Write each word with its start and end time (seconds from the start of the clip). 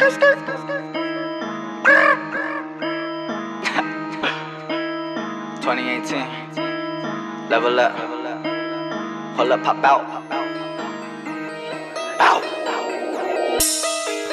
Twenty 0.00 0.16
eighteen, 5.90 6.24
level 7.50 7.78
up, 7.78 7.94
pull 9.36 9.52
up, 9.52 9.62
pop 9.62 9.84
out. 9.84 10.06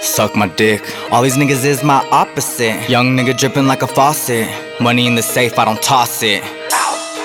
Suck 0.00 0.34
my 0.34 0.46
dick. 0.48 0.82
All 1.12 1.20
these 1.20 1.36
niggas 1.36 1.66
is 1.66 1.84
my 1.84 2.08
opposite. 2.10 2.88
Young 2.88 3.14
nigga 3.14 3.36
dripping 3.36 3.66
like 3.66 3.82
a 3.82 3.86
faucet. 3.86 4.48
Money 4.80 5.06
in 5.06 5.14
the 5.14 5.22
safe, 5.22 5.58
I 5.58 5.66
don't 5.66 5.82
toss 5.82 6.22
it. 6.22 6.42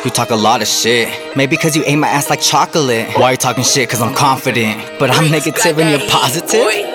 You 0.04 0.12
talk 0.12 0.32
a 0.32 0.36
lot 0.36 0.62
of 0.62 0.68
shit. 0.68 1.08
Maybe 1.38 1.56
cause 1.56 1.78
you 1.78 1.86
ate 1.86 1.96
my 1.96 2.10
ass 2.10 2.30
like 2.30 2.42
chocolate. 2.42 3.08
Why 3.18 3.32
you 3.32 3.38
talking 3.38 3.64
shit? 3.64 3.90
Cause 3.90 4.02
I'm 4.02 4.14
confident. 4.14 5.00
But 5.00 5.10
I'm 5.10 5.32
negative 5.32 5.80
and 5.80 5.90
you're 5.90 6.10
positive. 6.10 6.92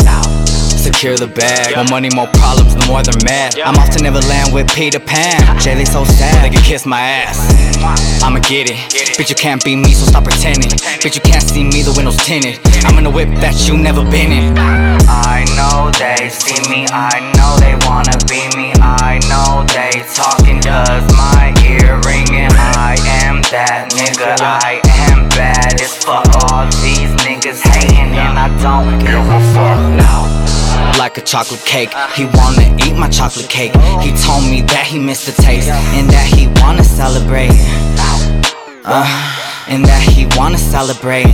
Secure 0.91 1.17
the 1.17 1.29
bag. 1.29 1.77
More 1.77 1.85
money, 1.85 2.11
more 2.11 2.27
problems, 2.35 2.75
the 2.75 2.85
more 2.91 3.01
they're 3.03 3.15
mad. 3.23 3.55
I'm 3.61 3.77
off 3.79 3.91
to 3.95 4.03
Neverland 4.03 4.53
with 4.53 4.67
Peter 4.75 4.99
Pan. 4.99 5.39
Jaylee 5.63 5.87
so 5.87 6.05
sad, 6.05 6.43
they 6.43 6.51
can 6.51 6.63
kiss 6.65 6.85
my 6.85 7.01
ass. 7.01 7.39
I'ma 8.23 8.41
get 8.41 8.69
it. 8.69 8.77
Bitch, 9.15 9.31
you 9.31 9.37
can't 9.37 9.63
be 9.65 9.77
me, 9.77 9.95
so 9.95 10.05
stop 10.07 10.25
pretending. 10.25 10.71
Bitch, 10.99 11.15
you 11.15 11.21
can't 11.21 11.43
see 11.47 11.63
me, 11.63 11.83
the 11.83 11.93
windows 11.95 12.17
tinted. 12.19 12.59
I'm 12.85 12.99
in 12.99 13.07
a 13.07 13.11
whip 13.11 13.29
that 13.39 13.69
you 13.69 13.79
never 13.79 14.03
been 14.03 14.33
in. 14.33 14.59
I 15.07 15.47
know 15.55 15.95
they 15.95 16.29
see 16.29 16.59
me, 16.69 16.87
I 16.91 17.23
know 17.39 17.55
they 17.63 17.79
wanna 17.87 18.19
be 18.27 18.51
me. 18.59 18.75
I 18.83 19.23
know 19.31 19.63
they 19.71 20.03
talking 20.11 20.61
cause 20.61 21.07
my 21.15 21.55
ear 21.63 22.03
ringing. 22.03 22.51
I 22.75 22.99
am 23.25 23.43
that 23.55 23.95
nigga, 23.95 24.37
I 24.43 24.83
am 25.11 25.29
bad 25.31 25.81
as 25.81 25.95
fuck. 25.97 26.27
All 26.51 26.67
these 26.83 27.15
niggas 27.23 27.63
hating 27.63 28.00
I 28.43 28.49
don't 28.63 28.99
give 29.01 29.21
a 29.21 29.41
fuck 29.53 29.81
now 30.01 30.21
like 30.99 31.19
a 31.19 31.21
chocolate 31.21 31.61
cake. 31.67 31.91
He 32.15 32.25
wanna 32.25 32.75
eat 32.85 32.97
my 32.97 33.09
chocolate 33.11 33.51
cake. 33.51 33.73
He 34.01 34.13
told 34.17 34.45
me 34.45 34.63
that 34.63 34.87
he 34.87 34.99
missed 34.99 35.27
the 35.27 35.43
taste 35.43 35.69
and 35.69 36.09
that 36.09 36.27
he 36.27 36.49
wanna 36.63 36.83
celebrate. 36.83 37.53
Uh, 38.83 39.05
and 39.69 39.85
that 39.85 40.03
he 40.03 40.25
wanna 40.39 40.57
celebrate. 40.57 41.27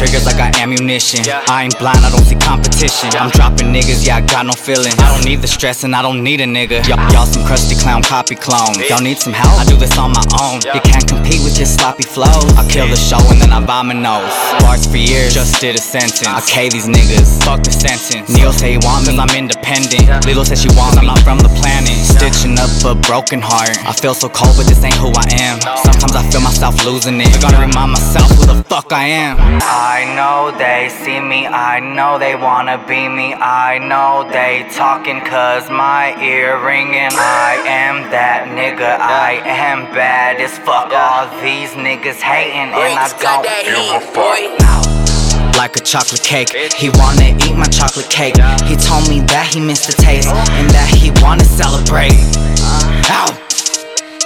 Triggers 0.00 0.24
I 0.24 0.48
ammunition. 0.64 1.20
I 1.28 1.68
ain't 1.68 1.76
blind, 1.78 2.00
I 2.00 2.08
don't 2.08 2.24
see 2.24 2.34
competition. 2.34 3.12
I'm 3.20 3.28
dropping 3.28 3.68
niggas, 3.68 4.00
yeah, 4.06 4.16
I 4.16 4.20
got 4.24 4.46
no 4.46 4.56
feeling. 4.56 4.96
I 4.96 5.12
don't 5.12 5.24
need 5.28 5.44
the 5.44 5.46
stress 5.46 5.84
and 5.84 5.94
I 5.94 6.00
don't 6.00 6.24
need 6.24 6.40
a 6.40 6.48
nigga. 6.48 6.80
Y'all, 6.88 7.26
some 7.26 7.44
crusty 7.44 7.76
clown 7.76 8.02
copy 8.02 8.34
clones. 8.34 8.80
Y'all 8.88 9.04
need 9.04 9.18
some 9.18 9.34
help? 9.34 9.60
I 9.60 9.64
do 9.68 9.76
this 9.76 9.98
on 9.98 10.12
my 10.16 10.24
own. 10.40 10.64
You 10.72 10.80
can't 10.80 11.06
compete 11.06 11.44
with 11.44 11.52
this 11.52 11.76
sloppy 11.76 12.04
flow. 12.04 12.40
I 12.56 12.64
kill 12.64 12.88
the 12.88 12.96
show 12.96 13.20
and 13.28 13.40
then 13.40 13.52
I 13.52 13.60
vomit 13.60 13.98
nose. 14.00 14.32
Bars 14.64 14.86
for 14.88 14.96
years, 14.96 15.34
just 15.34 15.60
did 15.60 15.76
a 15.76 15.82
sentence. 15.82 16.24
I 16.24 16.40
K 16.48 16.70
these 16.70 16.88
niggas, 16.88 17.44
fuck 17.44 17.60
the 17.60 17.70
sentence. 17.70 18.24
Neo 18.32 18.52
say 18.52 18.72
he 18.72 18.78
want 18.80 19.06
me, 19.06 19.12
I'm 19.20 19.28
independent. 19.36 20.24
Lilo 20.24 20.44
says 20.44 20.62
she 20.62 20.72
want 20.80 20.96
me, 20.96 21.04
I'm 21.04 21.12
not 21.12 21.20
from 21.20 21.44
the 21.44 21.52
planet. 21.60 21.92
Stitching 21.92 22.56
up 22.56 22.72
a 22.88 22.96
broken 22.96 23.40
heart. 23.44 23.76
I 23.84 23.92
feel 23.92 24.14
so 24.14 24.30
cold, 24.30 24.56
but 24.56 24.64
this 24.64 24.80
ain't 24.80 24.96
who 24.96 25.12
I 25.12 25.28
am. 25.44 25.60
Sometimes 25.84 26.16
I 26.16 26.24
feel 26.32 26.40
myself 26.40 26.72
losing 26.88 27.20
it. 27.20 27.28
I 27.28 27.40
gotta 27.40 27.60
remind 27.60 27.92
myself 27.92 28.32
who 28.40 28.48
the 28.48 28.64
fuck 28.64 28.92
I 28.92 29.04
am. 29.04 29.36
I 29.60 29.89
know 30.14 30.54
they 30.56 30.88
see 30.88 31.20
me, 31.20 31.46
I 31.46 31.80
know 31.80 32.18
they 32.18 32.36
wanna 32.36 32.78
be 32.86 33.08
me. 33.08 33.34
I 33.34 33.78
know 33.78 34.28
they 34.30 34.64
talking 34.70 35.20
cause 35.20 35.68
my 35.68 36.14
ear 36.22 36.62
ringing. 36.64 37.10
I 37.12 37.58
am 37.66 38.08
that 38.14 38.46
nigga, 38.46 38.92
I 39.00 39.42
am 39.44 39.90
bad 39.92 40.40
as 40.40 40.56
fuck. 40.58 40.92
All 40.94 41.26
these 41.42 41.74
niggas 41.74 42.22
hating 42.22 42.70
and 42.70 42.94
I 43.02 43.10
don't 43.18 43.42
give 43.66 43.90
a 43.90 44.00
fuck. 44.14 45.56
Like 45.56 45.76
a 45.76 45.80
chocolate 45.80 46.22
cake, 46.22 46.50
he 46.72 46.88
wanna 46.94 47.36
eat 47.44 47.56
my 47.56 47.66
chocolate 47.66 48.08
cake. 48.08 48.36
He 48.70 48.76
told 48.76 49.08
me 49.08 49.20
that 49.32 49.50
he 49.52 49.60
missed 49.60 49.86
the 49.90 49.96
taste 50.00 50.28
and 50.28 50.70
that 50.70 50.88
he 50.88 51.10
wanna 51.22 51.44
celebrate. 51.44 52.14
Uh. 52.62 53.10
Ow. 53.18 53.30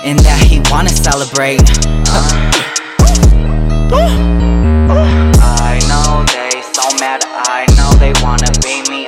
And 0.04 0.18
that 0.20 0.40
he 0.44 0.60
wanna 0.70 0.90
celebrate. 0.90 1.64
Uh. 3.90 4.40
don't 6.74 6.98
matter, 6.98 7.28
I 7.30 7.66
know 7.76 7.90
they 7.98 8.12
wanna 8.20 8.50
be 8.60 8.82
me. 8.90 9.03